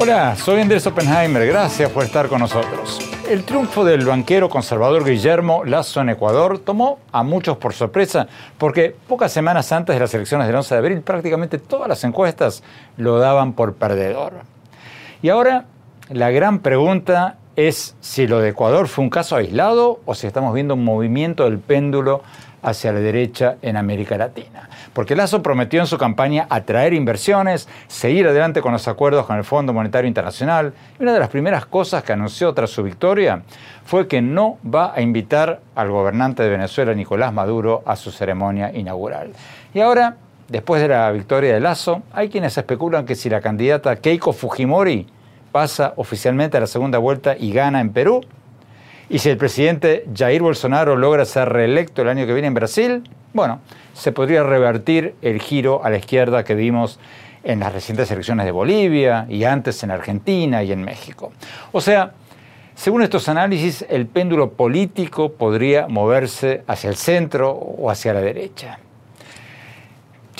[0.00, 1.46] Hola, soy Andrés Oppenheimer.
[1.46, 2.98] Gracias por estar con nosotros.
[3.28, 8.26] El triunfo del banquero conservador Guillermo Lazo en Ecuador tomó a muchos por sorpresa
[8.58, 12.62] porque pocas semanas antes de las elecciones del 11 de abril prácticamente todas las encuestas
[12.96, 14.40] lo daban por perdedor.
[15.20, 15.66] Y ahora
[16.08, 20.54] la gran pregunta es si lo de Ecuador fue un caso aislado o si estamos
[20.54, 22.22] viendo un movimiento del péndulo
[22.62, 24.68] hacia la derecha en América Latina.
[24.92, 29.44] Porque Lazo prometió en su campaña atraer inversiones, seguir adelante con los acuerdos con el
[29.44, 30.72] Fondo Monetario Internacional.
[30.98, 33.42] Y una de las primeras cosas que anunció tras su victoria
[33.84, 38.72] fue que no va a invitar al gobernante de Venezuela, Nicolás Maduro, a su ceremonia
[38.72, 39.32] inaugural.
[39.74, 40.16] Y ahora,
[40.48, 45.06] después de la victoria de Lazo, hay quienes especulan que si la candidata Keiko Fujimori
[45.52, 48.22] pasa oficialmente a la segunda vuelta y gana en Perú,
[49.08, 53.02] y si el presidente Jair Bolsonaro logra ser reelecto el año que viene en Brasil,
[53.34, 53.60] bueno,
[53.92, 56.98] se podría revertir el giro a la izquierda que vimos
[57.44, 61.32] en las recientes elecciones de Bolivia y antes en Argentina y en México.
[61.72, 62.12] O sea,
[62.74, 68.78] según estos análisis, el péndulo político podría moverse hacia el centro o hacia la derecha.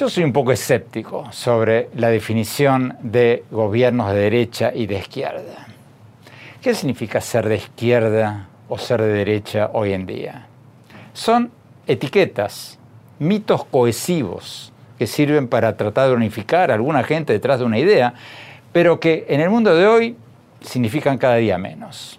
[0.03, 5.69] Yo soy un poco escéptico sobre la definición de gobiernos de derecha y de izquierda.
[6.61, 10.49] ¿Qué significa ser de izquierda o ser de derecha hoy en día.
[11.13, 11.53] Son
[11.87, 12.81] etiquetas,
[13.21, 18.13] mitos cohesivos que sirven para tratar de unificar a alguna gente detrás de una idea,
[18.73, 20.17] pero que en el mundo de hoy
[20.63, 22.19] significan cada día menos.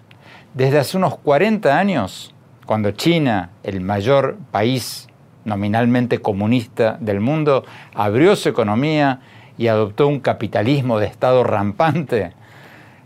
[0.54, 5.06] Desde hace unos 40 años, cuando China, el mayor país
[5.44, 9.20] nominalmente comunista del mundo, abrió su economía
[9.58, 12.32] y adoptó un capitalismo de Estado rampante,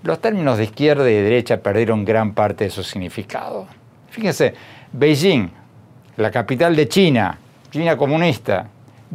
[0.03, 3.66] los términos de izquierda y de derecha perdieron gran parte de su significado.
[4.10, 4.54] Fíjense,
[4.93, 5.50] Beijing,
[6.16, 7.38] la capital de China,
[7.71, 8.69] China comunista,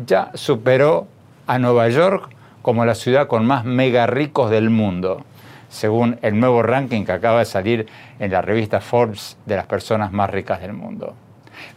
[0.06, 1.08] ya superó
[1.48, 2.30] a Nueva York
[2.62, 5.26] como la ciudad con más mega ricos del mundo,
[5.70, 7.88] según el nuevo ranking que acaba de salir
[8.20, 11.16] en la revista Forbes de las personas más ricas del mundo.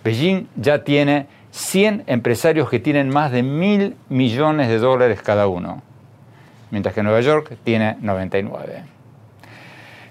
[0.05, 5.81] Beijing ya tiene 100 empresarios que tienen más de mil millones de dólares cada uno,
[6.71, 8.85] mientras que Nueva York tiene 99.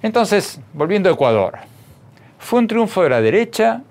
[0.02, 1.60] Entonces, volviendo a Ecuador,
[2.40, 3.84] ¿fue un triunfo de la derecha?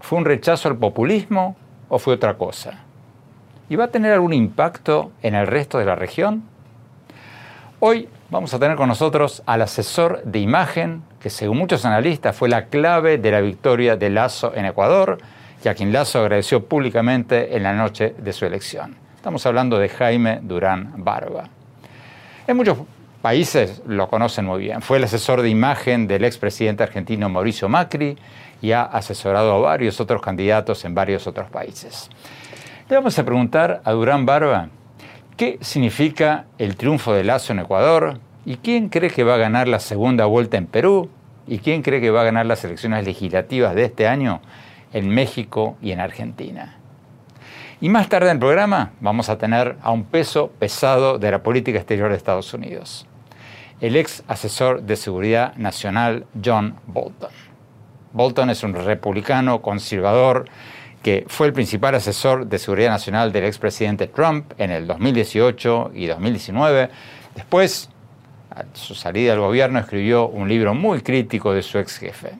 [0.00, 1.54] ¿Fue un rechazo al populismo?
[1.90, 2.80] ¿O fue otra cosa?
[3.68, 6.44] ¿Y va a tener algún impacto en el resto de la región?
[7.80, 12.48] Hoy vamos a tener con nosotros al asesor de imagen, que según muchos analistas fue
[12.48, 15.18] la clave de la victoria de Lazo en Ecuador,
[15.64, 18.96] y a quien Lazo agradeció públicamente en la noche de su elección.
[19.16, 21.48] Estamos hablando de Jaime Durán Barba.
[22.46, 22.78] En muchos
[23.20, 24.80] países lo conocen muy bien.
[24.80, 28.16] Fue el asesor de imagen del expresidente argentino Mauricio Macri
[28.62, 32.10] y ha asesorado a varios otros candidatos en varios otros países.
[32.88, 34.68] Le vamos a preguntar a Durán Barba
[35.36, 39.68] qué significa el triunfo de Lazo en Ecuador y quién cree que va a ganar
[39.68, 41.10] la segunda vuelta en Perú
[41.46, 44.40] y quién cree que va a ganar las elecciones legislativas de este año
[44.92, 46.76] en México y en Argentina.
[47.80, 51.42] Y más tarde en el programa vamos a tener a un peso pesado de la
[51.42, 53.06] política exterior de Estados Unidos
[53.80, 57.30] el ex asesor de seguridad nacional John Bolton.
[58.12, 60.46] Bolton es un republicano conservador
[61.02, 66.06] que fue el principal asesor de seguridad nacional del expresidente Trump en el 2018 y
[66.06, 66.90] 2019.
[67.34, 67.88] Después,
[68.50, 72.32] a su salida del gobierno, escribió un libro muy crítico de su ex jefe.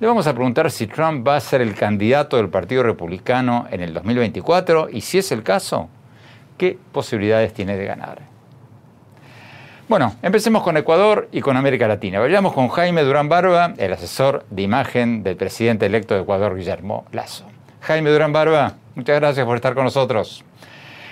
[0.00, 3.82] Le vamos a preguntar si Trump va a ser el candidato del Partido Republicano en
[3.82, 5.90] el 2024 y si es el caso,
[6.56, 8.22] ¿qué posibilidades tiene de ganar?
[9.88, 12.18] Bueno, empecemos con Ecuador y con América Latina.
[12.18, 17.04] Vayamos con Jaime Durán Barba, el asesor de imagen del presidente electo de Ecuador, Guillermo
[17.12, 17.44] Lazo.
[17.82, 20.42] Jaime Durán Barba, muchas gracias por estar con nosotros.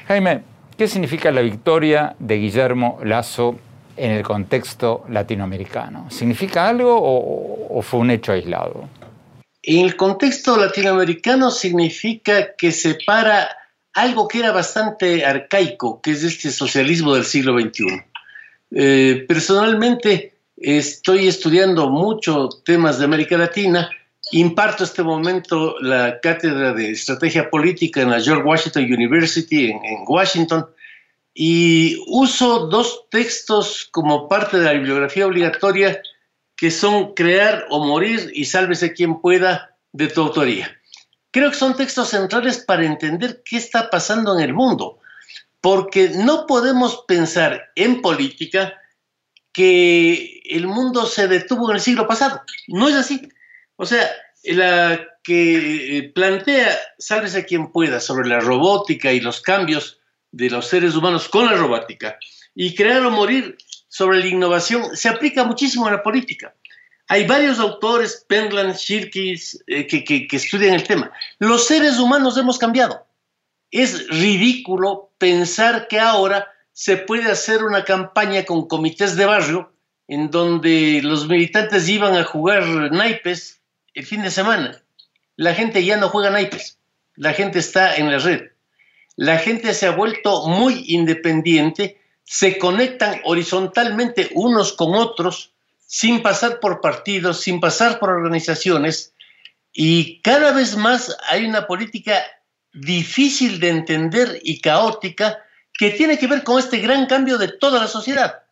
[0.06, 0.41] Jaime,
[0.79, 3.56] ¿qué significa la victoria de Guillermo Lazo
[3.99, 6.11] en el contexto latinoamericano?
[6.11, 8.89] ¿Significa algo o, o fue un hecho aislado?
[9.62, 13.49] En el contexto latinoamericano significa que separa
[13.93, 18.03] algo que era bastante arcaico, que es este socialismo del siglo XXI.
[18.71, 23.91] Eh, personalmente estoy estudiando mucho temas de América Latina
[24.31, 30.05] Imparto este momento la cátedra de estrategia política en la George Washington University en, en
[30.06, 30.67] Washington
[31.40, 36.02] y uso dos textos como parte de la bibliografía obligatoria
[36.56, 40.76] que son Crear o Morir y Sálvese quien pueda de tu autoría.
[41.31, 44.99] Creo que son textos centrales para entender qué está pasando en el mundo,
[45.61, 48.75] porque no podemos pensar en política
[49.52, 52.43] que el mundo se detuvo en el siglo pasado.
[52.67, 53.29] No es así.
[53.76, 54.11] O sea,
[54.43, 59.98] la que plantea Sálvese quien pueda sobre la robótica y los cambios
[60.33, 62.19] de los seres humanos con la robótica
[62.55, 63.57] y crear o morir
[63.89, 66.55] sobre la innovación se aplica muchísimo a la política.
[67.09, 71.11] Hay varios autores, Penland, Shirkis, eh, que estudian el tema.
[71.39, 73.07] Los seres humanos hemos cambiado.
[73.71, 79.73] Es ridículo pensar que ahora se puede hacer una campaña con comités de barrio
[80.07, 83.61] en donde los militantes iban a jugar naipes
[83.95, 84.81] el fin de semana.
[85.37, 86.79] La gente ya no juega naipes,
[87.17, 88.51] la gente está en la red.
[89.19, 95.55] La gente se ha vuelto muy independiente, se conectan horizontalmente unos con otros
[95.85, 99.15] sin pasar por partidos, sin pasar por organizaciones,
[99.73, 102.15] y cada vez más hay una política
[102.73, 105.43] difícil de entender y caótica
[105.73, 108.44] que tiene que ver con este gran cambio de toda la sociedad.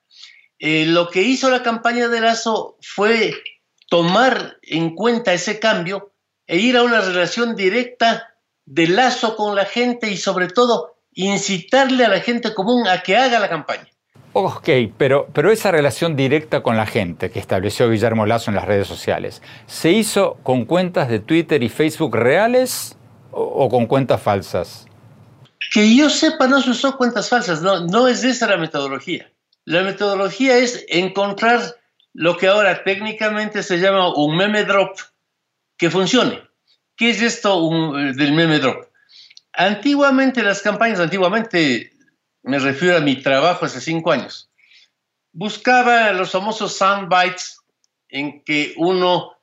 [0.58, 3.34] Eh, lo que hizo la campaña de Lazo fue
[3.88, 6.12] tomar en cuenta ese cambio
[6.44, 8.32] e ir a una relación directa
[8.66, 13.16] de Lazo con la gente y sobre todo incitarle a la gente común a que
[13.16, 13.88] haga la campaña.
[14.34, 14.68] Ok,
[14.98, 18.86] pero, pero esa relación directa con la gente que estableció Guillermo Lazo en las redes
[18.86, 22.98] sociales, ¿se hizo con cuentas de Twitter y Facebook reales
[23.30, 24.86] o, con cuentas falsas?
[25.72, 29.32] Que yo sepa, no se usó cuentas falsas, no, no es esa la metodología.
[29.64, 31.60] La metodología es encontrar
[32.12, 34.98] lo que ahora técnicamente se llama un meme drop
[35.78, 36.45] que funcione.
[36.96, 37.70] ¿Qué es esto
[38.14, 38.87] del meme drop?
[39.52, 41.93] Antiguamente las campañas, antiguamente
[42.43, 44.50] me refiero a mi trabajo hace cinco años,
[45.32, 47.58] buscaba los famosos soundbites
[48.08, 49.37] en que uno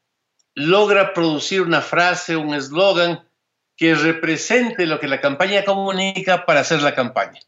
[0.56, 3.28] logra producir una frase, un eslogan
[3.76, 7.40] que represente lo que la campaña comunica para hacer la campaña.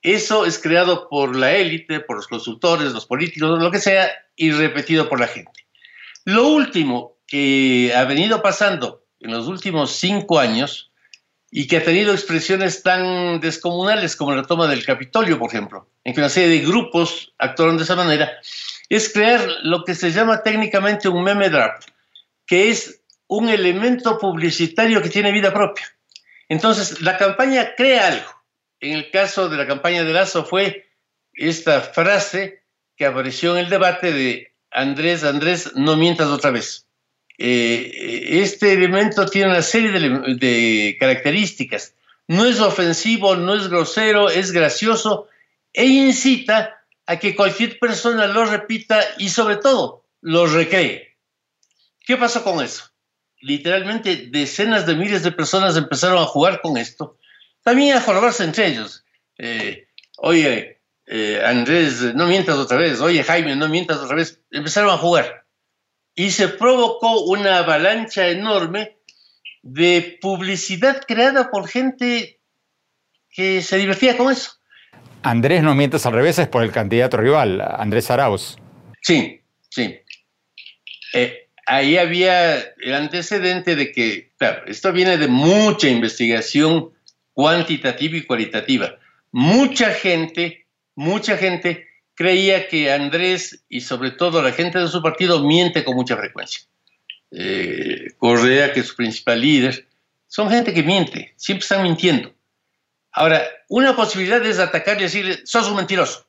[0.00, 4.50] Eso es creado por la élite, por los consultores, los políticos, lo que sea, y
[4.50, 5.52] repetido por la gente.
[6.24, 10.90] Lo último que ha venido pasando en los últimos cinco años
[11.50, 16.14] y que ha tenido expresiones tan descomunales como la toma del Capitolio, por ejemplo, en
[16.14, 18.32] que una serie de grupos actuaron de esa manera,
[18.88, 21.88] es crear lo que se llama técnicamente un meme draft,
[22.46, 25.86] que es un elemento publicitario que tiene vida propia.
[26.48, 28.30] Entonces, la campaña crea algo.
[28.80, 30.90] En el caso de la campaña de Lazo fue
[31.34, 32.62] esta frase
[32.96, 36.86] que apareció en el debate de Andrés, Andrés, no mientas otra vez.
[37.38, 41.94] Eh, este elemento tiene una serie de, características.
[42.28, 45.28] No es ofensivo, no es grosero, es gracioso
[45.72, 51.16] e incita a que cualquier persona lo repita y sobre todo lo recree.
[52.00, 52.84] ¿Qué pasó con eso?
[53.40, 57.18] Literalmente decenas de miles de personas empezaron a jugar con esto,
[57.62, 59.04] también a jorobarse entre ellos.
[59.38, 59.88] Eh,
[60.18, 64.40] oye, eh, Andrés, no mientas otra vez, oye Jaime, no mientas otra vez.
[64.50, 65.41] Empezaron a jugar
[66.14, 68.96] y se provocó una avalancha enorme
[69.62, 72.40] de publicidad creada por gente
[73.30, 74.52] que se divertía con eso.
[75.22, 78.58] Andrés, no mientas al revés, es por el candidato rival, Andrés Arauz.
[79.00, 79.98] Sí, sí.
[81.14, 86.90] Eh, ahí había el antecedente de que, claro, esto viene de mucha investigación
[87.32, 88.96] cuantitativa y cualitativa.
[89.30, 95.42] Mucha gente, mucha gente creía que Andrés y sobre todo la gente de su partido
[95.42, 96.62] miente con mucha frecuencia.
[97.30, 99.88] Eh, Correa, que es su principal líder,
[100.26, 102.34] son gente que miente, siempre están mintiendo.
[103.10, 106.26] Ahora, una posibilidad es atacar y decirle, sos un mentiroso.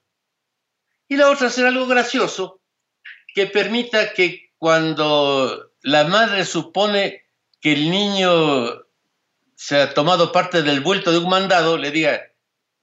[1.08, 2.62] Y la otra, hacer algo gracioso
[3.34, 7.24] que permita que cuando la madre supone
[7.60, 8.84] que el niño
[9.56, 12.22] se ha tomado parte del vuelto de un mandado, le diga,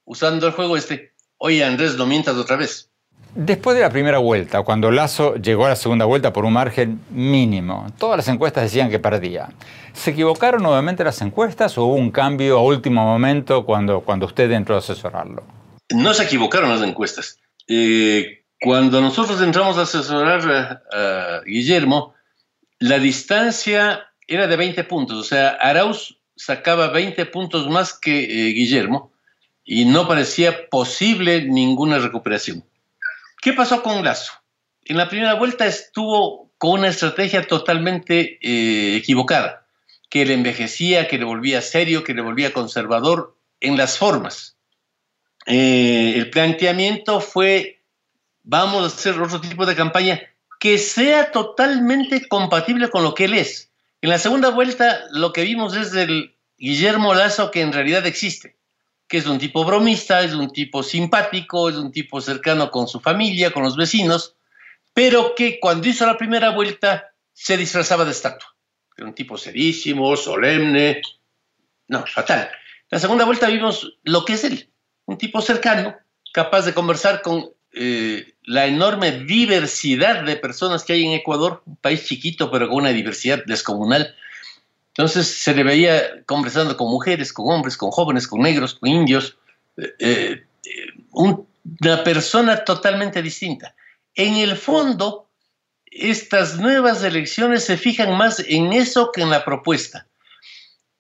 [0.05, 2.90] usando el juego este, oye Andrés, no mientas otra vez.
[3.35, 7.01] Después de la primera vuelta, cuando Lazo llegó a la segunda vuelta por un margen
[7.11, 9.51] mínimo, todas las encuestas decían que perdía.
[9.93, 14.51] ¿Se equivocaron nuevamente las encuestas o hubo un cambio a último momento cuando, cuando usted
[14.51, 15.45] entró a asesorarlo?
[15.91, 17.39] No se equivocaron las encuestas.
[17.69, 22.15] Eh, cuando nosotros entramos a asesorar a, Guillermo,
[22.81, 28.53] la distancia era de 20 puntos, o sea, Arauz sacaba 20 puntos más que eh,
[28.53, 29.13] Guillermo
[29.65, 32.65] y no parecía posible ninguna recuperación.
[33.41, 34.33] ¿Qué pasó con Lazo?
[34.85, 39.67] En la primera vuelta estuvo con una estrategia totalmente eh, equivocada,
[40.11, 44.59] que le envejecía, que le volvía serio, que le volvía conservador en las formas.
[45.47, 47.83] Eh, el planteamiento fue,
[48.43, 50.21] vamos a hacer otro tipo de campaña
[50.59, 53.71] que sea totalmente compatible con lo que él es.
[54.03, 58.57] En la segunda vuelta lo que vimos es el Guillermo Lazo que en realidad existe,
[59.11, 63.01] que es un tipo bromista, es un tipo simpático, es un tipo cercano con su
[63.01, 64.37] familia, con los vecinos,
[64.95, 68.55] pero que cuando hizo la primera vuelta se disfrazaba de estatua.
[68.97, 71.03] Era un tipo serísimo, solemne,
[71.89, 72.51] no, fatal.
[72.89, 74.71] La segunda vuelta vimos lo que es él,
[75.07, 75.97] un tipo cercano,
[76.33, 81.77] capaz de conversar con eh, la enorme diversidad de personas que hay en Ecuador, un
[81.77, 84.15] país chiquito pero con una diversidad descomunal.
[84.97, 89.39] Entonces se le veía conversando con mujeres, con hombres, con jóvenes, con negros, con indios,
[89.77, 93.75] eh, eh, una persona totalmente distinta.
[94.15, 95.31] En el fondo,
[95.87, 100.07] estas nuevas elecciones se fijan más en eso que en la propuesta,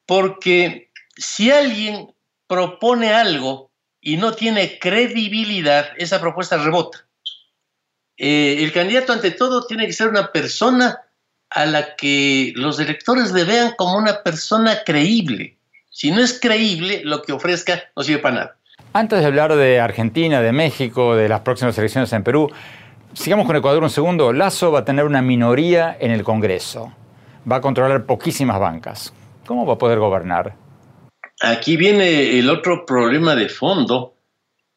[0.06, 2.14] porque si alguien
[2.46, 3.70] propone algo
[4.00, 7.06] y no tiene credibilidad, esa propuesta rebota.
[8.16, 11.00] Eh, el candidato ante todo tiene que ser una persona
[11.50, 15.56] a la que los electores le vean como una persona creíble.
[15.90, 18.56] Si no es creíble, lo que ofrezca no sirve para nada.
[18.92, 22.50] Antes de hablar de Argentina, de México, de las próximas elecciones en Perú,
[23.12, 24.32] sigamos con Ecuador un segundo.
[24.32, 26.92] Lazo va a tener una minoría en el Congreso.
[27.50, 29.12] Va a controlar poquísimas bancas.
[29.46, 30.54] ¿Cómo va a poder gobernar?
[31.40, 34.14] Aquí viene el otro problema de fondo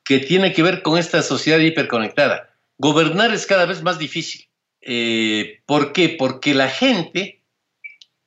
[0.04, 2.50] que tiene que ver con esta sociedad hiperconectada.
[2.78, 4.48] Gobernar es cada vez más difícil.
[4.86, 6.10] Eh, ¿Por qué?
[6.10, 7.42] Porque la gente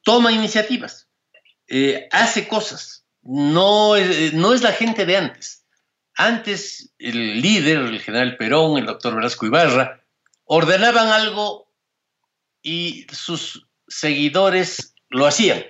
[0.02, 1.08] toma iniciativas,
[1.68, 3.04] eh, hace cosas.
[3.22, 5.66] No es, no es la gente de antes.
[6.14, 10.02] Antes el líder, el general Perón, el doctor Velasco Ibarra,
[10.44, 11.70] ordenaban algo
[12.62, 15.64] y sus seguidores lo hacían.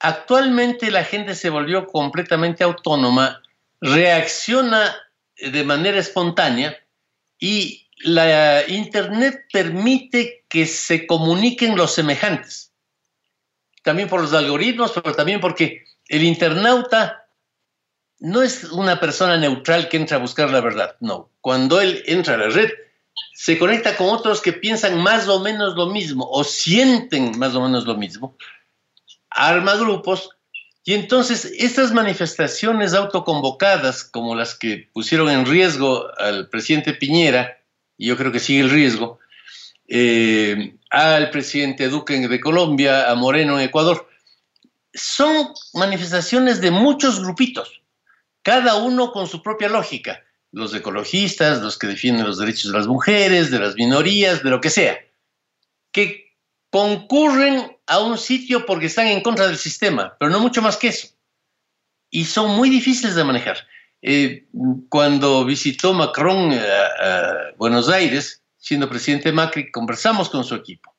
[0.00, 3.42] Actualmente la gente se volvió completamente autónoma,
[3.80, 4.94] reacciona
[5.36, 6.76] de manera espontánea
[7.38, 12.72] y la Internet permite que se comuniquen los semejantes.
[13.82, 17.26] También por los algoritmos, pero también porque el internauta
[18.18, 21.30] no es una persona neutral que entra a buscar la verdad, no.
[21.40, 22.70] Cuando él entra a la red,
[23.34, 27.62] se conecta con otros que piensan más o menos lo mismo o sienten más o
[27.62, 28.36] menos lo mismo
[29.30, 30.30] arma grupos
[30.84, 37.57] y entonces estas manifestaciones autoconvocadas, como las que pusieron en riesgo al presidente Piñera,
[37.98, 39.18] y yo creo que sigue el riesgo,
[39.88, 44.08] eh, al presidente Duque de Colombia, a Moreno en Ecuador,
[44.94, 47.82] son manifestaciones de muchos grupitos,
[48.42, 52.86] cada uno con su propia lógica, los ecologistas, los que defienden los derechos de las
[52.86, 54.98] mujeres, de las minorías, de lo que sea,
[55.92, 56.36] que
[56.70, 60.88] concurren a un sitio porque están en contra del sistema, pero no mucho más que
[60.88, 61.08] eso.
[62.10, 63.66] Y son muy difíciles de manejar.
[64.00, 64.46] Eh,
[64.88, 70.94] cuando visitó Macron eh, a, Buenos Aires, siendo presidente Macri, conversamos con su equipo.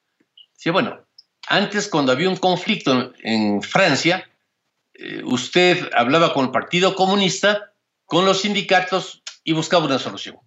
[0.53, 0.99] Decía, bueno,
[1.47, 4.29] antes cuando había un conflicto en Francia,
[4.93, 7.73] eh, usted hablaba con el Partido Comunista,
[8.05, 10.37] con los sindicatos y buscaba una solución.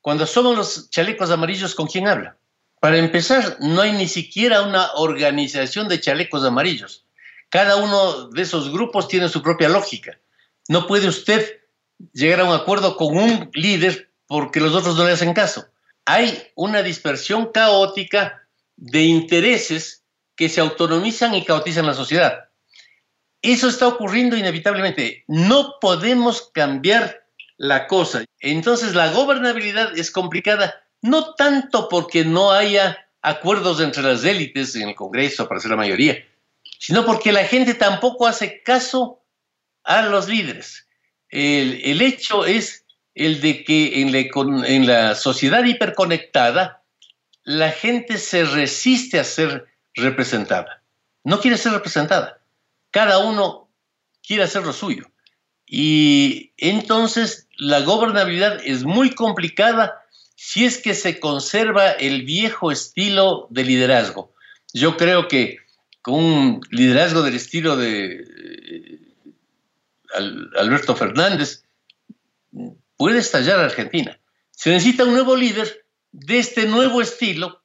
[0.00, 2.38] Cuando somos los chalecos amarillos, ¿con quién habla?
[2.80, 7.04] Para empezar, no hay ni siquiera una organización de chalecos amarillos.
[7.48, 10.20] Cada uno de esos grupos tiene su propia lógica.
[10.68, 11.60] No puede usted
[12.12, 15.66] llegar a un acuerdo con un líder porque los otros no le hacen caso.
[16.04, 18.46] Hay una dispersión caótica
[18.76, 20.04] de intereses
[20.34, 22.48] que se autonomizan y caotizan la sociedad.
[23.42, 25.24] Eso está ocurriendo inevitablemente.
[25.26, 27.24] No podemos cambiar
[27.56, 28.24] la cosa.
[28.40, 34.88] Entonces la gobernabilidad es complicada no tanto porque no haya acuerdos entre las élites en
[34.88, 36.16] el Congreso para ser la mayoría,
[36.78, 39.22] sino porque la gente tampoco hace caso
[39.86, 40.86] a los líderes.
[41.30, 44.18] El, hecho es el de que en la,
[44.66, 46.82] en la sociedad hiperconectada
[47.44, 50.82] la gente se resiste a ser representada.
[51.24, 52.40] No quiere ser representada.
[52.90, 53.68] Cada uno
[54.26, 55.06] quiere hacer lo suyo.
[55.66, 60.02] Y entonces la gobernabilidad es muy complicada
[60.34, 64.32] si es que se conserva el viejo estilo de liderazgo.
[64.72, 65.58] Yo creo que
[66.02, 69.05] con un liderazgo del estilo de
[70.16, 71.62] Alberto Fernández
[72.96, 74.18] puede estallar Argentina.
[74.50, 77.62] Se necesita un nuevo líder de este nuevo estilo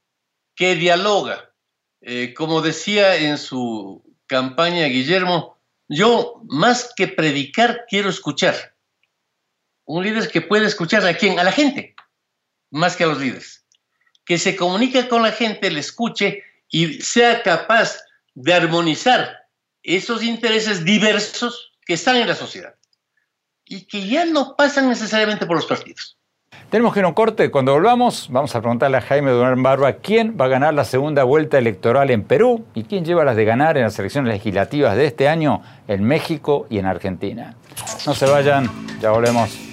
[0.55, 1.53] que dialoga.
[2.01, 8.75] Eh, como decía en su campaña Guillermo, yo más que predicar quiero escuchar.
[9.85, 11.39] Un líder que puede escuchar a quién?
[11.39, 11.95] A la gente
[12.71, 13.59] más que a los líderes.
[14.23, 17.97] que se comunique con la gente, le escuche y sea capaz
[18.35, 19.49] de armonizar
[19.83, 22.75] esos intereses diversos que están en la sociedad
[23.65, 26.17] y que ya no pasan necesariamente por los partidos.
[26.69, 27.51] Tenemos que ir a un corte.
[27.51, 31.23] Cuando volvamos, vamos a preguntarle a Jaime Durán Barba quién va a ganar la segunda
[31.23, 35.05] vuelta electoral en Perú y quién lleva las de ganar en las elecciones legislativas de
[35.05, 37.55] este año en México y en Argentina.
[38.05, 38.69] No se vayan,
[39.01, 39.70] ya volvemos.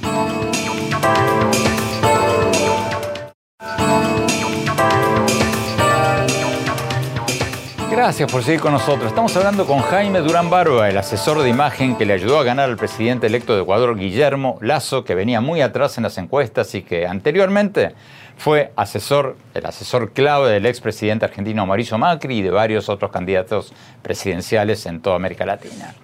[8.08, 9.08] Gracias por seguir con nosotros.
[9.08, 12.70] Estamos hablando con Jaime Durán Barba, el asesor de imagen que le ayudó a ganar
[12.70, 16.80] al presidente electo de Ecuador, Guillermo Lazo, que venía muy atrás en las encuestas y
[16.80, 17.94] que anteriormente
[18.38, 23.74] fue asesor, el asesor clave del expresidente argentino Mauricio Macri y de varios otros candidatos
[24.00, 25.94] presidenciales en toda América Latina.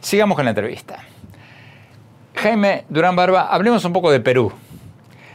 [0.00, 0.98] Sigamos con la entrevista.
[2.36, 4.52] Jaime Durán Barba, hablemos un poco de Perú.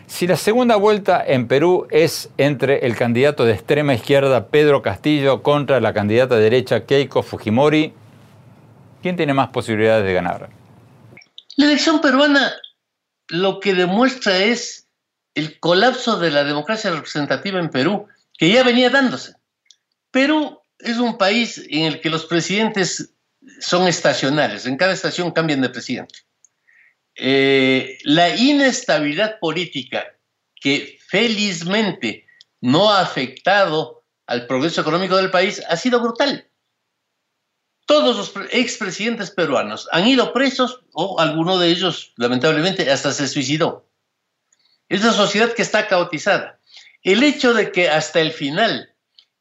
[0.09, 5.43] Si la segunda vuelta en Perú es entre el candidato de extrema izquierda Pedro Castillo
[5.43, 7.93] contra la candidata derecha Keiko Fujimori,
[9.01, 10.49] ¿quién tiene más posibilidades de ganar?
[11.55, 12.51] La elección peruana
[13.29, 14.87] lo que demuestra es
[15.35, 19.35] el colapso de la democracia representativa en Perú, que ya venía dándose.
[20.11, 23.13] Perú es un país en el que los presidentes
[23.61, 26.15] son estacionales, en cada estación cambian de presidente.
[27.21, 30.15] Eh, la inestabilidad política
[30.55, 32.25] que felizmente
[32.61, 36.49] no ha afectado al progreso económico del país ha sido brutal.
[37.85, 43.89] Todos los expresidentes peruanos han ido presos o alguno de ellos, lamentablemente, hasta se suicidó.
[44.87, 46.59] Es una sociedad que está caotizada.
[47.03, 48.95] El hecho de que hasta el final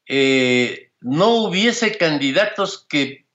[0.05, 3.25] eh, no hubiese candidatos que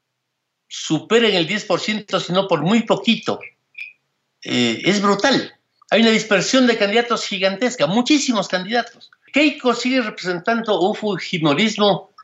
[0.68, 3.40] superen el 10%, sino por muy poquito,
[4.44, 5.54] eh, es brutal.
[5.90, 9.10] Hay una dispersión de candidatos gigantesca, muchísimos candidatos.
[9.32, 12.14] Keiko sigue representando un fujimorismo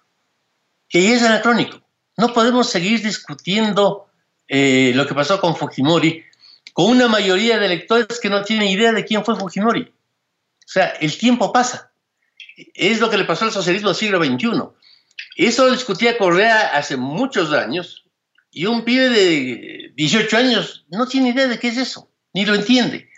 [0.89, 1.81] que es anacrónico.
[2.17, 4.09] No podemos seguir discutiendo
[4.47, 6.25] eh, lo que pasó con Fujimori
[6.73, 9.83] con una mayoría de electores que no tienen idea de quién fue Fujimori.
[9.83, 11.93] O sea, el tiempo pasa.
[12.75, 14.51] Es lo que le pasó al socialismo del siglo XXI.
[15.37, 18.05] Eso lo discutía Correa hace muchos años
[18.51, 22.55] y un pibe de 18 años no tiene idea de qué es eso ni lo
[22.55, 23.09] entiende.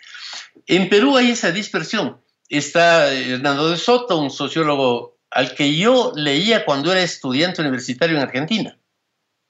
[0.67, 2.21] En Perú hay esa dispersión.
[2.49, 8.23] Está Hernando de Soto, un sociólogo al que yo leía cuando era estudiante universitario en
[8.23, 8.79] Argentina.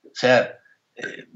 [0.03, 0.57] O sea,
[0.95, 1.27] eh,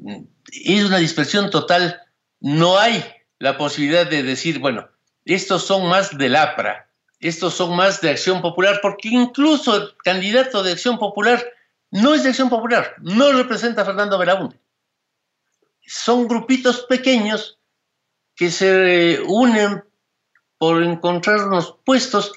[0.52, 2.02] es una dispersión total.
[2.40, 3.04] No hay
[3.40, 4.88] la posibilidad de decir, bueno,
[5.26, 10.64] estos son más del APRA, estos son más de Acción Popular, porque incluso el candidato
[10.64, 11.44] de Acción Popular
[11.92, 14.60] no es de Acción Popular, no representa a Fernando Belaúnde.
[15.86, 17.57] Son grupitos pequeños
[18.38, 19.84] que se unen
[20.58, 22.32] por encontrar unos puestos,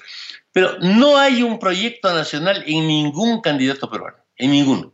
[0.51, 4.93] pero no hay un proyecto nacional en ningún candidato peruano, en ninguno.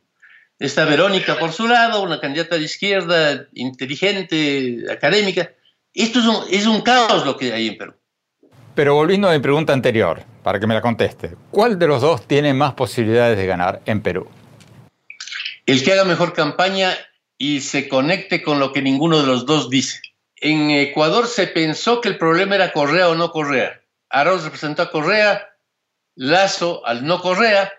[0.59, 5.51] Está Verónica por su lado, una candidata de izquierda, inteligente, académica.
[5.93, 7.93] Esto es un, es un caos lo que hay en Perú.
[8.75, 12.27] Pero volviendo a mi pregunta anterior, para que me la conteste, ¿cuál de los dos
[12.27, 14.27] tiene más posibilidades de ganar en Perú?
[15.65, 16.93] El que haga mejor campaña
[17.37, 20.01] y se conecte con lo que ninguno de los dos dice
[20.39, 23.81] en Ecuador se pensó que el problema era Correa o no Correa.
[24.09, 25.49] Arauz representó a Correa,
[26.15, 27.71] Lazo al no Correa,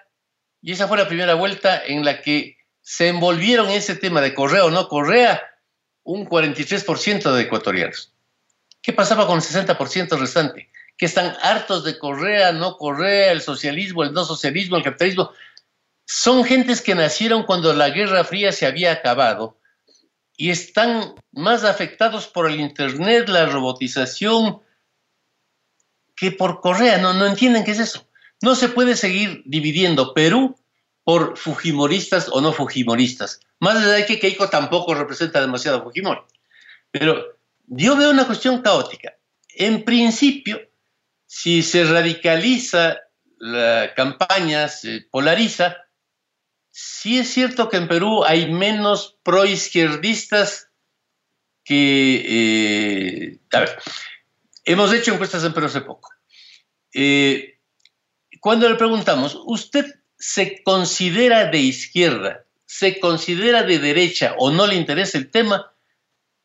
[0.60, 4.34] y esa fue la primera vuelta en la que se envolvieron en ese tema de
[4.34, 5.42] Correa o no Correa
[6.02, 8.12] un 43% de ecuatorianos.
[8.82, 10.70] ¿Qué pasaba con el 60% restante?
[10.96, 15.32] Que están hartos de Correa, no Correa, el socialismo, el no socialismo, el capitalismo.
[16.06, 19.57] Son gentes que nacieron cuando la Guerra Fría se había acabado
[20.40, 24.60] y están más afectados por el Internet, la robotización,
[26.14, 26.96] que por Correa.
[26.98, 28.08] No, no entienden qué es eso.
[28.40, 30.56] No se puede seguir dividiendo Perú
[31.02, 33.40] por fujimoristas o no fujimoristas.
[33.58, 36.20] Más allá de que Keiko tampoco representa demasiado Fujimori.
[36.92, 39.14] Pero yo veo una cuestión caótica.
[39.48, 40.60] En principio,
[41.26, 42.96] si se radicaliza
[43.38, 45.78] la campaña, se polariza,
[46.70, 50.68] sí es cierto que en Perú hay menos proizquierdistas
[51.64, 52.24] que...
[52.28, 53.78] Eh, a ver,
[54.64, 56.10] hemos hecho encuestas en Perú hace poco.
[56.94, 57.58] Eh,
[58.40, 59.86] cuando le preguntamos, ¿usted
[60.18, 65.72] se considera de izquierda, se considera de derecha o no le interesa el tema?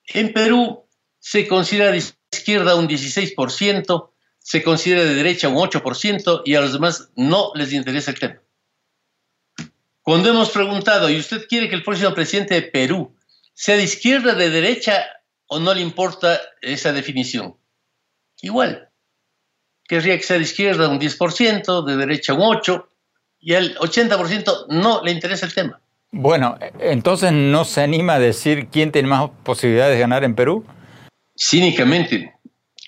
[0.06, 0.86] En Perú
[1.20, 4.10] se considera de izquierda un 16%,
[4.40, 8.43] se considera de derecha un 8% y a los demás no les interesa el tema.
[10.04, 13.16] Cuando hemos preguntado, ¿y usted quiere que el próximo presidente de Perú
[13.54, 15.06] sea de izquierda, de derecha
[15.48, 17.56] o no le importa esa definición?
[18.42, 18.89] Igual.
[19.88, 22.86] querría que sea de izquierda un 10%, de derecha un 8%,
[23.39, 25.80] y al 80% no le interesa el tema.
[26.12, 30.66] Bueno, entonces no se anima a decir quién tiene más posibilidades de ganar en Perú.
[31.38, 32.34] Cínicamente,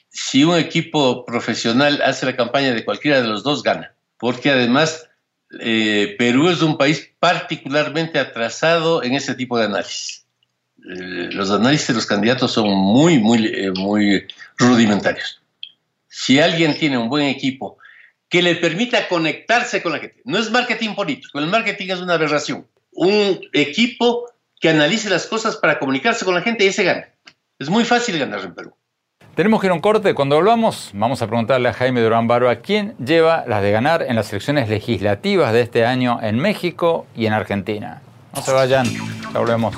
[0.10, 3.96] si un equipo profesional hace la campaña de cualquiera de los dos, gana.
[4.18, 5.10] Porque además
[5.60, 10.26] eh, Perú es un país particularmente atrasado en ese tipo de análisis.
[10.78, 14.26] Eh, los análisis de los candidatos son muy, muy, eh, muy
[14.58, 15.42] rudimentarios.
[16.08, 17.78] Si alguien tiene un buen equipo
[18.30, 22.14] que le permita conectarse con la gente, no es marketing político, el marketing es una
[22.14, 22.68] aberración.
[22.92, 27.10] Un equipo que analice las cosas para comunicarse con la gente y ese gana.
[27.60, 28.74] Es muy fácil ganar en Perú.
[29.36, 30.14] Tenemos que ir a un corte.
[30.14, 34.16] Cuando volvamos, vamos a preguntarle a Jaime Durán Barba quién lleva las de ganar en
[34.16, 38.02] las elecciones legislativas de este año en México y en Argentina.
[38.34, 38.86] No se vayan,
[39.34, 39.76] ya volvemos.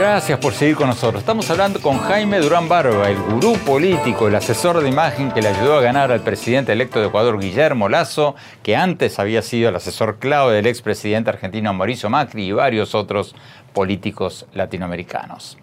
[0.00, 1.20] Gracias por seguir con nosotros.
[1.20, 5.48] Estamos hablando con Jaime Durán Barba, el gurú político, el asesor de imagen que le
[5.48, 9.76] ayudó a ganar al presidente electo de Ecuador, Guillermo Lazo, que antes había sido el
[9.76, 13.34] asesor clave del expresidente argentino Mauricio Macri y varios otros
[13.74, 15.58] políticos latinoamericanos.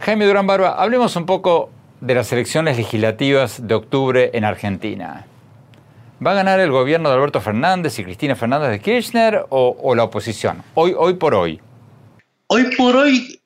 [0.00, 1.68] Jaime Durán Barba, hablemos un poco
[2.00, 5.26] de las elecciones legislativas de octubre en Argentina.
[6.26, 9.94] ¿Va a ganar el gobierno de Alberto Fernández y Cristina Fernández de Kirchner o, o
[9.94, 10.62] la oposición?
[10.72, 11.60] Hoy, hoy por hoy.
[12.56, 13.42] Hoy por hoy,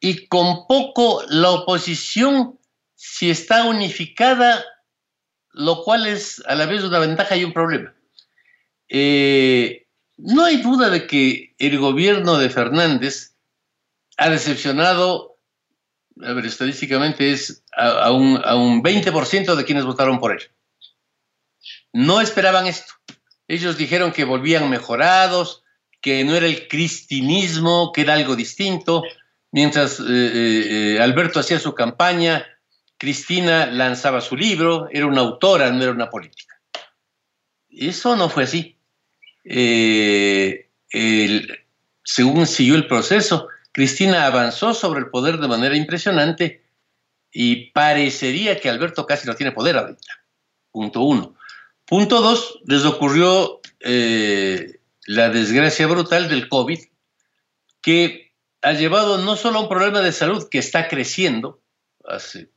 [0.00, 2.58] y con poco, la oposición,
[2.94, 4.64] si está unificada,
[5.50, 7.94] lo cual es a la vez una ventaja y un problema.
[8.88, 13.36] Eh, no hay duda de que el gobierno de Fernández
[14.16, 15.36] ha decepcionado,
[16.22, 20.40] a ver, estadísticamente es un, a un 20% de quienes votaron por él.
[21.92, 22.94] No esperaban esto.
[23.46, 25.61] Ellos dijeron que volvían mejorados,
[26.02, 29.04] que no era el cristinismo, que era algo distinto.
[29.52, 32.44] Mientras eh, eh, eh, Alberto hacía su campaña,
[32.98, 36.60] Cristina lanzaba su libro, era una autora, no era una política.
[37.70, 38.76] Eso no fue así.
[42.04, 46.64] según siguió el proceso, Cristina avanzó sobre el poder de manera impresionante
[47.30, 50.20] y parecería que Alberto casi no tiene poder ahorita.
[50.72, 51.36] Punto uno.
[51.86, 53.60] Punto dos, les ocurrió
[55.12, 56.80] la desgracia brutal del COVID,
[57.82, 61.60] que ha llevado no solo a un problema de salud que está creciendo,
[62.06, 62.50] hace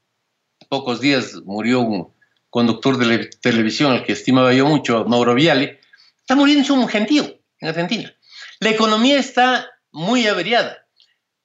[0.69, 2.13] pocos días murió un
[2.49, 5.81] conductor de televisión al que estimaba yo mucho, Mauro Viale,
[6.17, 8.15] está muriendo un gentío en Argentina.
[8.59, 10.87] La economía está muy averiada.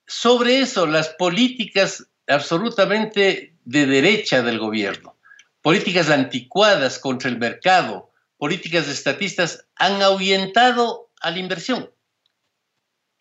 [0.06, 5.16] Sobre eso, las políticas absolutamente de derecha del gobierno,
[5.60, 8.09] políticas anticuadas contra el mercado,
[8.40, 11.90] políticas estatistas han ahuyentado a la inversión.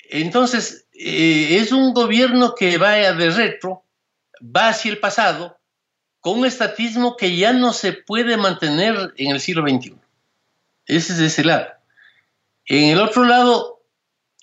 [0.09, 3.83] Entonces, eh, es un gobierno que va de retro,
[4.41, 5.59] va hacia el pasado,
[6.21, 9.95] con un estatismo que ya no se puede mantener en el siglo XXI.
[10.85, 11.67] Ese es ese lado.
[12.65, 13.83] En el otro lado,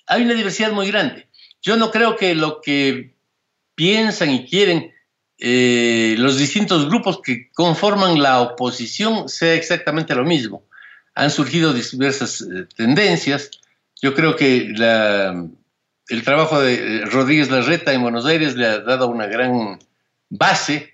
[0.05, 1.27] hay una diversidad muy grande.
[1.59, 3.15] Yo no creo que lo que
[3.73, 4.93] piensan y quieren
[5.39, 10.63] eh, los distintos grupos que conforman la oposición sea exactamente lo mismo
[11.13, 13.49] han surgido diversas eh, tendencias.
[13.99, 14.57] Yo creo que
[16.09, 19.79] el trabajo de eh, Rodríguez Larreta en Buenos Aires le ha dado una gran
[20.29, 20.93] base,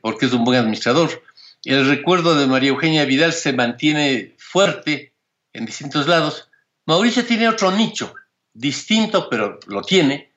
[0.00, 1.22] porque es un buen administrador.
[1.64, 5.12] El recuerdo de María Eugenia Vidal se mantiene fuerte
[5.52, 6.48] en distintos lados.
[6.86, 8.14] Mauricio tiene otro nicho,
[8.52, 10.32] distinto, pero lo tiene.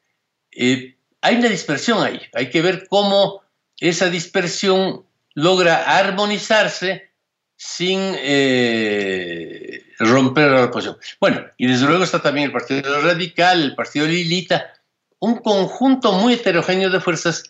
[1.21, 2.21] Hay una dispersión ahí.
[2.33, 3.41] Hay que ver cómo
[3.79, 7.11] esa dispersión logra armonizarse
[7.55, 10.97] sin eh, romper la oposición.
[11.19, 14.73] Bueno, y desde luego está también el Partido Radical, el Partido Lilita,
[15.19, 17.43] un conjunto muy heterogéneo de fuerzas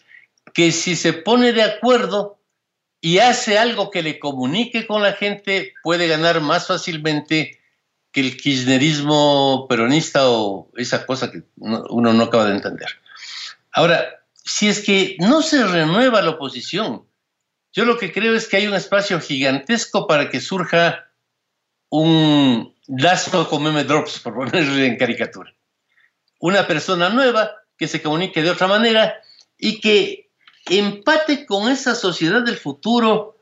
[0.54, 2.40] que si se pone de acuerdo
[3.02, 7.60] y hace algo que le comunique con la gente, puede ganar más fácilmente
[8.12, 12.88] que el kirchnerismo peronista o esa cosa que uno no acaba de entender.
[13.78, 17.06] Ahora, si es que no se renueva la oposición,
[17.72, 21.12] yo lo que creo es que hay un espacio gigantesco para que surja
[21.90, 25.54] un lazo con meme drops, por ponerle en caricatura.
[26.40, 29.14] Una persona nueva que se comunique de otra manera
[29.60, 30.32] y que
[30.68, 33.38] empate con esa sociedad del futuro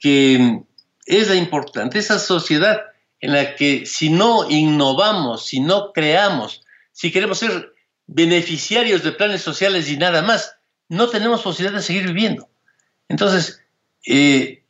[0.00, 0.64] que
[1.06, 2.82] es la importante, esa sociedad
[3.20, 7.77] en la que si no innovamos, si no creamos, si queremos ser
[8.08, 10.56] beneficiarios de planes sociales y nada más,
[10.88, 12.48] no tenemos posibilidad de seguir viviendo.
[13.06, 13.62] Entonces,
[14.06, 14.64] eh,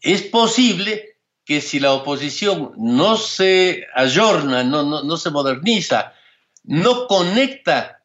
[0.00, 6.14] es posible que si la oposición no se ayorna, no, no, se moderniza,
[6.62, 8.02] no conecta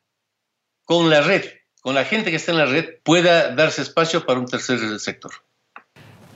[0.84, 1.46] con la red,
[1.82, 5.32] con la gente que está en la red, pueda darse espacio para un tercer sector.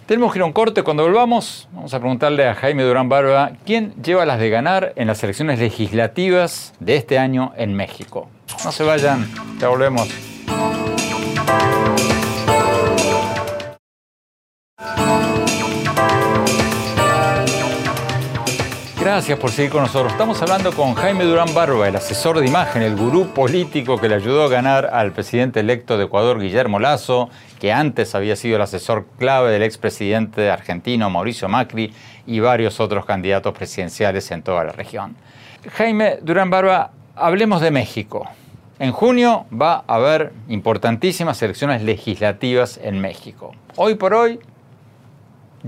[0.05, 0.83] Tenemos que ir a un corte.
[0.83, 5.07] Cuando volvamos, vamos a preguntarle a Jaime Durán Barba quién lleva las de ganar en
[5.07, 8.29] las elecciones legislativas de este año en México.
[8.65, 10.09] No se vayan, ya volvemos.
[19.03, 20.13] Gracias por seguir con nosotros.
[20.13, 24.15] Estamos hablando con Jaime Durán Barba, el asesor de imagen, el gurú político que le
[24.15, 28.61] ayudó a ganar al presidente electo de Ecuador, Guillermo Lazo, que antes había sido el
[28.61, 31.93] asesor clave del expresidente argentino Mauricio Macri
[32.25, 35.17] y varios otros candidatos presidenciales en toda la región.
[35.73, 38.29] Jaime Durán Barba, hablemos de México.
[38.79, 43.51] En junio va a haber importantísimas elecciones legislativas en México.
[43.75, 44.39] Hoy por hoy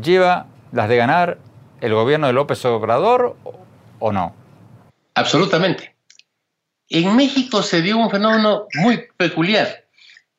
[0.02, 1.38] lleva las de ganar
[1.82, 3.36] el gobierno de López Obrador
[4.00, 4.36] o no?
[5.16, 5.96] Absolutamente.
[6.90, 9.86] En México se dio un fenómeno muy peculiar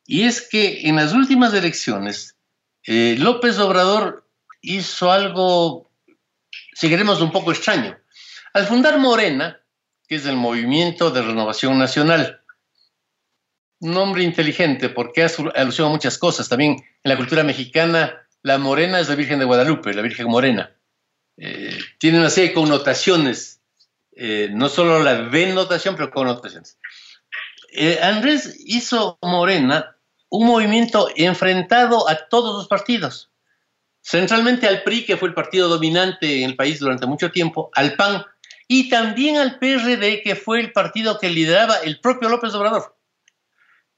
[0.07, 2.37] y es que en las últimas elecciones
[2.85, 4.29] eh, López Obrador
[4.61, 5.91] hizo algo,
[6.75, 7.97] si queremos, un poco extraño.
[8.53, 9.61] Al fundar Morena,
[10.07, 12.43] que es el Movimiento de Renovación Nacional,
[13.81, 16.49] un nombre inteligente porque hace alusión a muchas cosas.
[16.49, 20.76] También en la cultura mexicana, la morena es la Virgen de Guadalupe, la Virgen Morena.
[21.37, 23.61] Eh, tiene una serie de connotaciones,
[24.13, 26.79] eh, no solo la denotación, pero connotaciones.
[27.73, 29.97] Eh, Andrés hizo Morena
[30.29, 33.31] un movimiento enfrentado a todos los partidos,
[34.03, 37.95] centralmente al PRI, que fue el partido dominante en el país durante mucho tiempo, al
[37.95, 38.25] PAN
[38.69, 42.97] y también al PRD, que fue el partido que lideraba el propio López Obrador.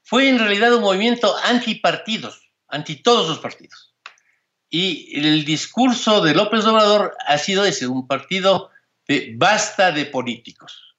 [0.01, 3.88] Fue en realidad un movimiento antipartidos, anti todos los partidos.
[4.69, 8.69] Y el discurso de López Obrador ha sido ese, un partido
[9.07, 10.95] de basta de políticos.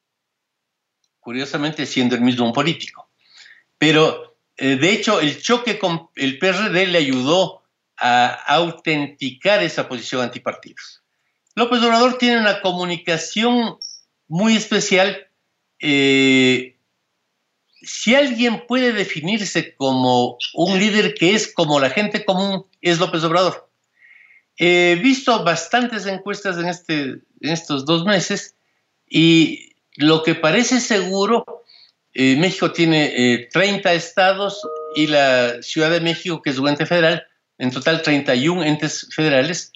[1.20, 3.10] Curiosamente siendo el mismo un político.
[3.78, 7.62] Pero eh, de hecho el choque con el PRD le ayudó
[7.96, 11.02] a autenticar esa posición antipartidos.
[11.54, 13.78] López Obrador tiene una comunicación
[14.26, 15.28] muy especial.
[15.78, 16.76] Eh,
[17.82, 23.24] si alguien puede definirse como un líder que es como la gente común, es López
[23.24, 23.68] Obrador.
[24.56, 28.54] He visto bastantes encuestas en, este, en estos dos meses
[29.08, 31.64] y lo que parece seguro,
[32.12, 34.60] eh, México tiene 30 eh, estados
[34.94, 37.26] y la Ciudad de México, que es un ente federal,
[37.58, 39.72] en total 31 entes federales.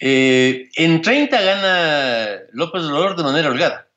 [0.00, 3.88] Eh, en 30 gana López Obrador de manera holgada,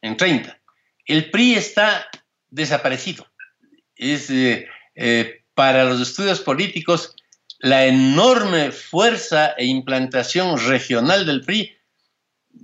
[0.00, 0.58] en 30.
[1.06, 2.06] El PRI está
[2.52, 3.26] desaparecido.
[3.96, 4.32] Es
[5.54, 7.16] para los estudios políticos
[7.62, 11.76] la enorme fuerza e implantación regional del PRI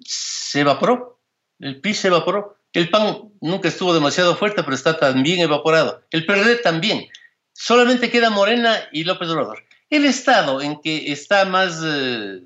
[0.05, 1.21] se evaporó.
[1.61, 2.59] El PRI se evaporó.
[2.73, 6.03] El PAN nunca estuvo demasiado fuerte, pero está también evaporado.
[6.11, 7.07] El PRD también.
[7.53, 9.65] Solamente queda Morena y López Obrador.
[9.89, 12.41] El estado en que está más eh,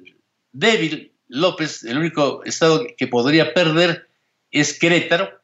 [0.52, 4.08] débil López, el único estado que podría perder
[4.50, 5.40] es Querétaro,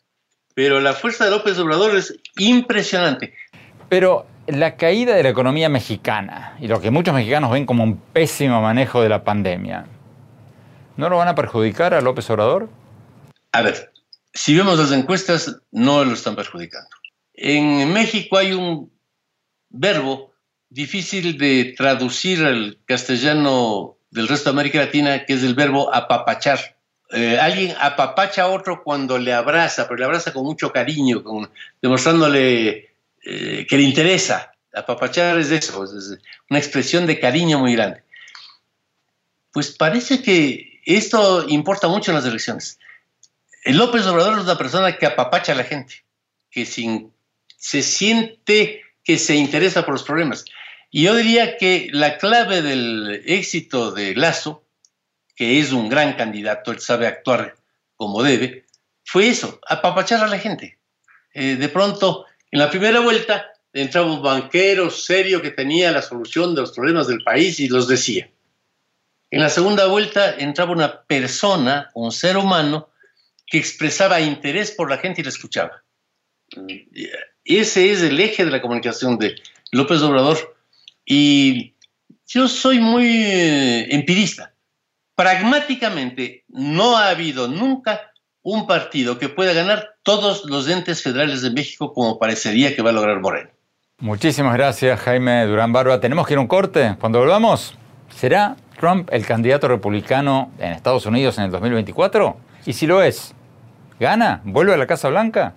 [0.58, 3.32] pero la fuerza de López Obrador es impresionante.
[3.88, 7.96] Pero la caída de la economía mexicana y lo que muchos mexicanos ven como un
[7.96, 9.86] pésimo manejo de la pandemia,
[10.96, 12.68] ¿no lo van a perjudicar a López Obrador?
[13.52, 13.92] A ver,
[14.34, 16.88] si vemos las encuestas, no lo están perjudicando.
[17.34, 18.92] En México hay un
[19.68, 20.32] verbo
[20.70, 26.77] difícil de traducir al castellano del resto de América Latina, que es el verbo apapachar.
[27.10, 31.22] Eh, alguien apapacha a otro cuando le abraza, pero le abraza con mucho cariño,
[31.80, 32.90] demostrándole
[33.24, 34.52] eh, que le interesa.
[34.74, 36.18] Apapachar es eso, es
[36.50, 38.02] una expresión de cariño muy grande.
[39.52, 42.78] Pues parece que esto importa mucho en las elecciones.
[43.64, 46.04] El López Obrador es una persona que apapacha a la gente,
[46.50, 50.44] que se siente que se interesa por los problemas.
[50.90, 54.64] Y yo diría que la clave del éxito de Lazo,
[55.38, 57.54] que es un gran candidato, él sabe actuar
[57.94, 58.66] como debe,
[59.04, 60.80] fue eso, apapachar a la gente.
[61.32, 66.56] Eh, de pronto en la primera vuelta entraba un banquero serio que tenía la solución
[66.56, 68.28] de los problemas del país y los decía.
[69.30, 72.90] En la segunda vuelta entraba una persona, un ser humano,
[73.46, 75.84] que expresaba interés por la gente y la escuchaba.
[77.44, 79.36] Ese es el eje de la comunicación de
[79.70, 80.56] López Obrador.
[81.06, 81.74] Y
[82.26, 84.52] yo soy muy eh, empirista.
[85.18, 91.50] Pragmáticamente, no ha habido nunca un partido que pueda ganar todos los entes federales de
[91.50, 93.50] México como parecería que va a lograr Moreno.
[93.98, 95.98] Muchísimas gracias, Jaime Durán Barba.
[95.98, 96.94] Tenemos que ir a un corte.
[97.00, 97.74] Cuando volvamos,
[98.14, 102.36] ¿será Trump el candidato republicano en Estados Unidos en el 2024?
[102.66, 103.34] Y si lo es,
[103.98, 104.40] ¿gana?
[104.44, 105.52] ¿Vuelve a la Casa Blanca?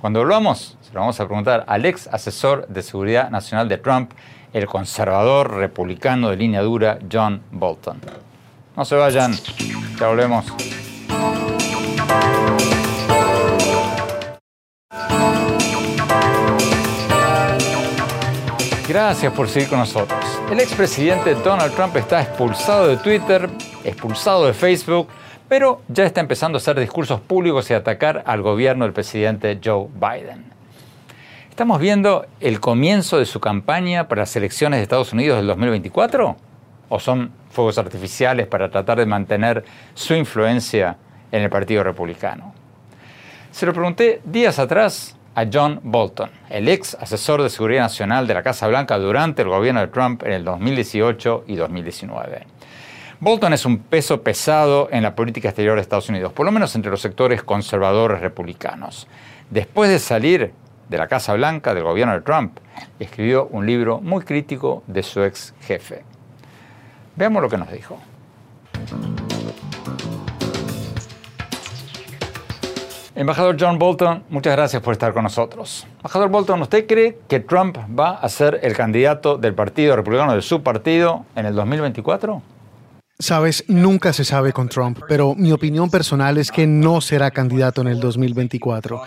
[0.00, 4.12] Cuando volvamos, Se lo vamos a preguntar al ex asesor de seguridad nacional de Trump,
[4.52, 8.25] el conservador republicano de línea dura, John Bolton.
[8.76, 9.32] No se vayan,
[9.98, 10.44] ya volvemos.
[18.86, 20.20] Gracias por seguir con nosotros.
[20.50, 23.48] El expresidente Donald Trump está expulsado de Twitter,
[23.82, 25.08] expulsado de Facebook,
[25.48, 29.88] pero ya está empezando a hacer discursos públicos y atacar al gobierno del presidente Joe
[29.94, 30.52] Biden.
[31.48, 36.36] ¿Estamos viendo el comienzo de su campaña para las elecciones de Estados Unidos del 2024?
[36.88, 40.96] ¿O son fuegos artificiales para tratar de mantener su influencia
[41.32, 42.54] en el Partido Republicano?
[43.50, 48.34] Se lo pregunté días atrás a John Bolton, el ex asesor de seguridad nacional de
[48.34, 52.46] la Casa Blanca durante el gobierno de Trump en el 2018 y 2019.
[53.20, 56.74] Bolton es un peso pesado en la política exterior de Estados Unidos, por lo menos
[56.74, 59.08] entre los sectores conservadores republicanos.
[59.50, 60.52] Después de salir
[60.88, 62.58] de la Casa Blanca del gobierno de Trump,
[62.98, 66.04] escribió un libro muy crítico de su ex jefe.
[67.16, 67.98] Veamos lo que nos dijo.
[73.14, 75.86] Embajador John Bolton, muchas gracias por estar con nosotros.
[75.96, 80.42] Embajador Bolton, ¿usted cree que Trump va a ser el candidato del Partido Republicano de
[80.42, 82.42] su partido en el 2024?
[83.18, 87.80] Sabes, nunca se sabe con Trump, pero mi opinión personal es que no será candidato
[87.80, 89.00] en el 2024.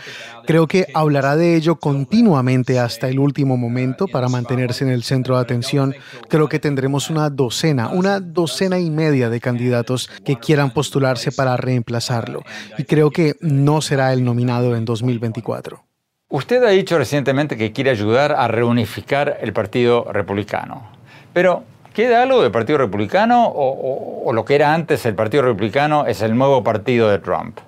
[0.47, 5.35] Creo que hablará de ello continuamente hasta el último momento para mantenerse en el centro
[5.35, 5.93] de atención.
[6.27, 11.55] Creo que tendremos una docena, una docena y media de candidatos que quieran postularse para
[11.55, 12.41] reemplazarlo.
[12.79, 15.83] Y creo que no será el nominado en 2024.
[16.29, 20.87] Usted ha dicho recientemente que quiere ayudar a reunificar el Partido Republicano.
[21.31, 21.63] Pero
[21.99, 26.33] ¿Queda algo del Partido Republicano o, lo que era antes el Partido Republicano es el
[26.37, 27.59] nuevo partido de Trump?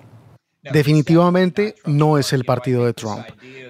[0.62, 3.24] Definitivamente no es el partido de Trump.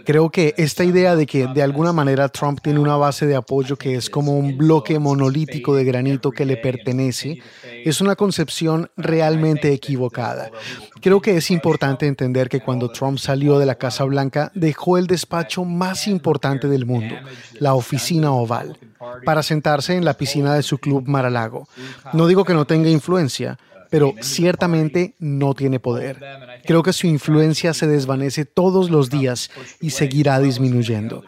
[0.05, 3.76] Creo que esta idea de que de alguna manera Trump tiene una base de apoyo
[3.76, 7.38] que es como un bloque monolítico de granito que le pertenece
[7.85, 10.50] es una concepción realmente equivocada.
[11.00, 15.07] Creo que es importante entender que cuando Trump salió de la Casa Blanca dejó el
[15.07, 17.14] despacho más importante del mundo,
[17.59, 18.78] la oficina oval,
[19.24, 21.68] para sentarse en la piscina de su club Mar-a-Lago.
[22.12, 23.59] No digo que no tenga influencia,
[23.92, 26.18] pero ciertamente no tiene poder.
[26.64, 29.50] Creo que su influencia se desvanece todos los días
[29.83, 31.22] y seguirá disminuyendo.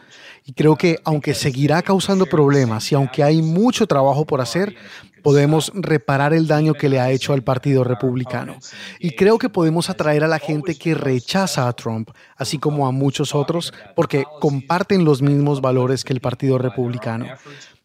[0.47, 4.77] Y creo que aunque seguirá causando problemas y aunque hay mucho trabajo por hacer,
[5.23, 8.57] podemos reparar el daño que le ha hecho al Partido Republicano.
[8.99, 12.93] Y creo que podemos atraer a la gente que rechaza a Trump, así como a
[12.93, 17.27] muchos otros, porque comparten los mismos valores que el Partido Republicano.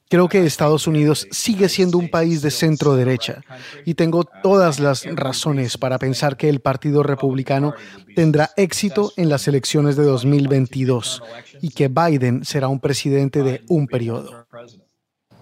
[0.09, 3.41] Creo que Estados Unidos sigue siendo un país de centro derecha
[3.85, 7.75] y tengo todas las razones para pensar que el Partido Republicano
[8.15, 11.21] tendrá éxito en las elecciones de 2022
[11.61, 14.47] y que Biden será un presidente de un periodo.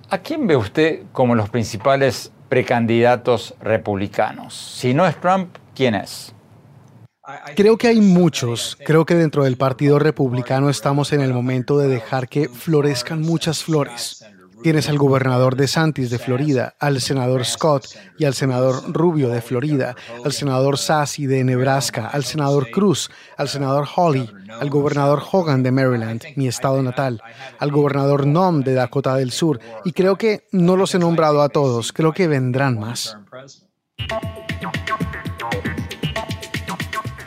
[0.09, 4.53] ¿A quién ve usted como los principales precandidatos republicanos?
[4.53, 6.33] Si no es Trump, ¿quién es?
[7.55, 8.77] Creo que hay muchos.
[8.85, 13.63] Creo que dentro del Partido Republicano estamos en el momento de dejar que florezcan muchas
[13.63, 14.25] flores.
[14.63, 17.85] Tienes al gobernador de Santis de Florida, al senador Scott
[18.17, 23.49] y al senador Rubio de Florida, al senador Sassy de Nebraska, al senador Cruz, al
[23.49, 27.21] senador Hawley, al gobernador Hogan de Maryland, mi estado natal,
[27.59, 31.49] al gobernador Nom de Dakota del Sur, y creo que no los he nombrado a
[31.49, 33.17] todos, creo que vendrán más.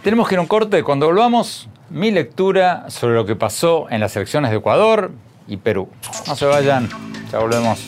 [0.02, 0.82] Tenemos que ir a un corte.
[0.82, 5.10] Cuando volvamos, mi lectura sobre lo que pasó en las elecciones de Ecuador
[5.50, 5.88] y Perú.
[6.26, 6.88] No se vayan.
[7.30, 7.86] Ya volvemos.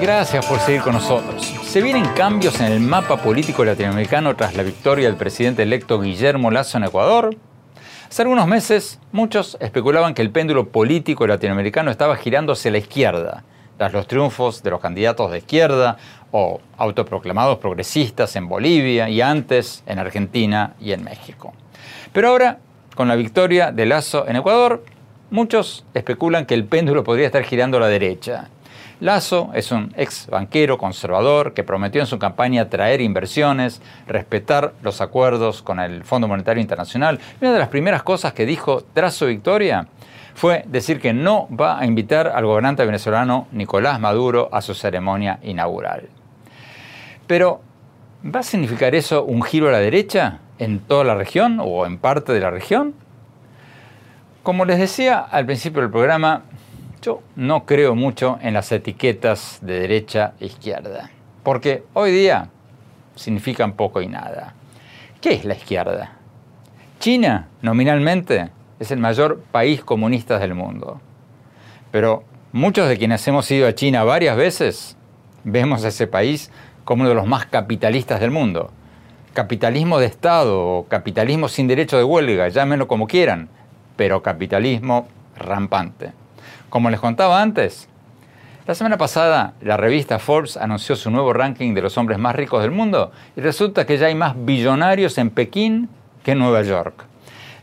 [0.00, 1.42] Gracias por seguir con nosotros.
[1.62, 6.50] Se vienen cambios en el mapa político latinoamericano tras la victoria del presidente electo Guillermo
[6.50, 7.36] Lazo en Ecuador.
[8.08, 13.44] Hace algunos meses, muchos especulaban que el péndulo político latinoamericano estaba girando hacia la izquierda,
[13.80, 15.96] tras los triunfos de los candidatos de izquierda
[16.32, 21.54] o autoproclamados progresistas en Bolivia y antes en Argentina y en México.
[22.12, 22.58] Pero ahora,
[22.94, 24.84] con la victoria de Lazo en Ecuador,
[25.30, 28.50] muchos especulan que el péndulo podría estar girando a la derecha.
[29.00, 35.00] Lazo es un ex banquero conservador que prometió en su campaña traer inversiones, respetar los
[35.00, 37.18] acuerdos con el Fondo Monetario Internacional.
[37.40, 39.86] una de las primeras cosas que dijo tras su victoria
[40.40, 45.38] fue decir que no va a invitar al gobernante venezolano Nicolás Maduro a su ceremonia
[45.42, 46.08] inaugural.
[47.26, 47.60] Pero,
[48.24, 50.40] ¿va a significar eso un giro a la derecha?
[50.60, 52.94] en toda la región o en parte de la región?
[54.44, 56.42] Como les decía al principio del programa,
[57.02, 61.10] yo no creo mucho en las etiquetas de derecha e izquierda,
[61.42, 62.50] porque hoy día
[63.16, 64.54] significan poco y nada.
[65.20, 66.12] ¿Qué es la izquierda?
[67.00, 68.50] China, nominalmente,
[68.80, 71.00] es el mayor país comunista del mundo.
[71.92, 74.96] Pero muchos de quienes hemos ido a China varias veces
[75.44, 76.50] vemos a ese país
[76.84, 78.72] como uno de los más capitalistas del mundo.
[79.34, 83.48] Capitalismo de Estado o capitalismo sin derecho de huelga, llámenlo como quieran,
[83.96, 85.06] pero capitalismo
[85.36, 86.12] rampante.
[86.70, 87.88] Como les contaba antes,
[88.66, 92.62] la semana pasada la revista Forbes anunció su nuevo ranking de los hombres más ricos
[92.62, 95.88] del mundo y resulta que ya hay más billonarios en Pekín
[96.22, 97.04] que en Nueva York.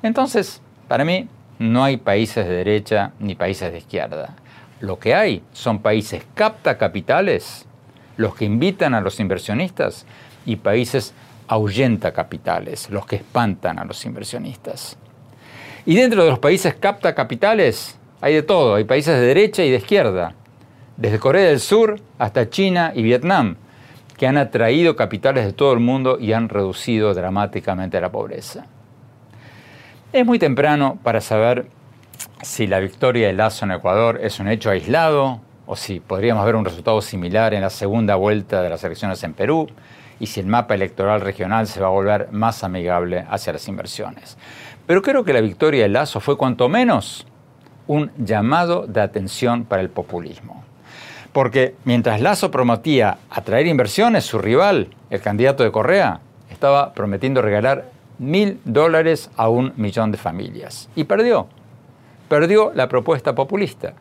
[0.04, 1.28] Entonces, para mí,
[1.60, 4.36] no hay países de derecha ni países de izquierda.
[4.80, 7.66] Lo que hay son países capta capitales,
[8.16, 10.06] los que invitan a los inversionistas,
[10.46, 11.14] y países
[11.48, 14.98] ahuyenta capitales, los que espantan a los inversionistas.
[15.86, 19.72] Y dentro de los países capta capitales hay de todo, hay países de derecha y
[19.72, 20.34] de izquierda,
[20.96, 23.58] desde Corea del Sur hasta China y Vietnam,
[24.18, 28.66] que han atraído capitales de todo el mundo y han reducido dramáticamente la pobreza.
[30.14, 31.66] Es muy temprano para saber
[32.42, 36.56] si la victoria de Lazo en Ecuador es un hecho aislado o si podríamos ver
[36.56, 39.68] un resultado similar en la segunda vuelta de las elecciones en Perú
[40.18, 44.38] y si el mapa electoral regional se va a volver más amigable hacia las inversiones.
[44.86, 47.28] Pero creo que la victoria de Lazo fue cuanto menos
[47.86, 50.64] un llamado de atención para el populismo.
[51.34, 57.97] Porque mientras Lazo prometía atraer inversiones, su rival, el candidato de Correa, estaba prometiendo regalar
[58.20, 60.90] mil dólares a un millón de familias.
[60.96, 61.48] Y perdió.
[62.30, 63.94] Perdió la propuesta populista.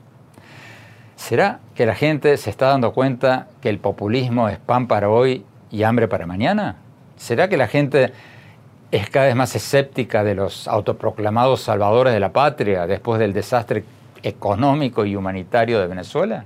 [1.17, 5.45] ¿Será que la gente se está dando cuenta que el populismo es pan para hoy
[5.71, 6.77] y hambre para mañana?
[7.17, 8.13] ¿Será que la gente
[8.91, 13.85] es cada vez más escéptica de los autoproclamados salvadores de la patria después del desastre
[14.23, 16.45] económico y humanitario de Venezuela?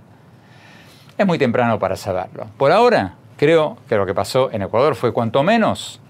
[1.18, 2.46] Es muy temprano para saberlo.
[2.56, 6.00] Por ahora, creo que lo que pasó en Ecuador fue cuanto menos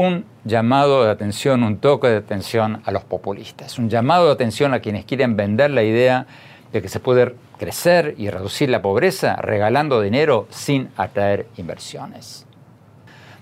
[0.00, 4.72] un llamado de atención, un toque de atención a los populistas, un llamado de atención
[4.72, 6.26] a quienes quieren vender la idea
[6.72, 12.46] de que se puede crecer y reducir la pobreza regalando dinero sin atraer inversiones.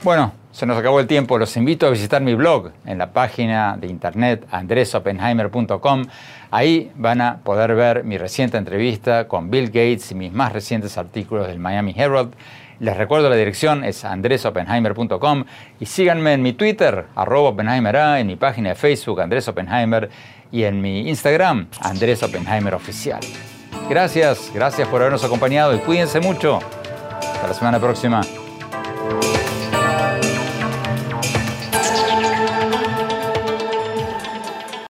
[0.03, 1.39] Bueno, se nos acabó el tiempo.
[1.39, 6.07] Los invito a visitar mi blog en la página de internet andresopenheimer.com.
[6.51, 10.99] Ahí van a poder ver mi reciente entrevista con Bill Gates y mis más recientes
[10.99, 12.35] artículos del Miami Herald.
[12.81, 15.45] Les recuerdo la dirección es andresopenheimer.com
[15.81, 17.55] y síganme en mi Twitter, arroba
[18.19, 20.09] en mi página de Facebook, Andrés Oppenheimer,
[20.51, 23.21] y en mi Instagram, Andrés Oppenheimer Oficial.
[23.89, 26.61] Gracias, gracias por habernos acompañado y cuídense mucho.
[27.21, 28.21] Hasta la semana próxima.